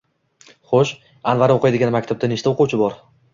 Xoʻsh, 0.71 0.93
Anvar 1.33 1.53
oʻqiydigan 1.57 1.93
maktabda 1.97 2.31
nechta 2.33 2.53
oʻquvchi 2.55 2.81
bor 2.85 2.99